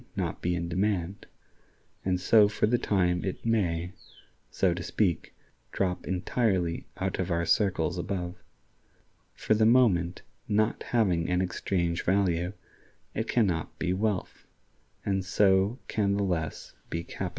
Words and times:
not 0.15 0.41
be 0.41 0.55
in 0.55 0.67
demand), 0.67 1.27
and 2.03 2.19
so 2.19 2.47
for 2.47 2.65
the 2.65 2.79
time 2.79 3.23
it 3.23 3.45
may, 3.45 3.93
so 4.49 4.73
to 4.73 4.81
speak, 4.81 5.35
drop 5.71 6.07
entirely 6.07 6.87
out 6.97 7.19
of 7.19 7.29
our 7.29 7.45
circles 7.45 7.99
above. 7.99 8.41
For 9.35 9.53
the 9.53 9.67
moment, 9.67 10.23
not 10.47 10.81
having 10.87 11.29
an 11.29 11.39
exchange 11.41 12.03
value, 12.03 12.53
it 13.13 13.27
can 13.27 13.45
not 13.45 13.77
be 13.77 13.93
wealth, 13.93 14.47
and 15.05 15.23
so 15.23 15.77
can 15.87 16.17
the 16.17 16.23
less 16.23 16.73
be 16.89 17.03
capital. 17.03 17.29